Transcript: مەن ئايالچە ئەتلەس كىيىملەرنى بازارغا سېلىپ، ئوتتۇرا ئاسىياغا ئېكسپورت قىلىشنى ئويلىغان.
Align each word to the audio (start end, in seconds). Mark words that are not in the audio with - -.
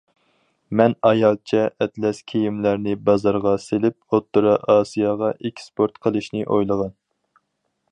مەن 0.79 0.93
ئايالچە 1.09 1.65
ئەتلەس 1.85 2.21
كىيىملەرنى 2.31 2.95
بازارغا 3.11 3.53
سېلىپ، 3.67 3.99
ئوتتۇرا 4.17 4.57
ئاسىياغا 4.75 5.31
ئېكسپورت 5.37 6.03
قىلىشنى 6.07 6.45
ئويلىغان. 6.57 6.97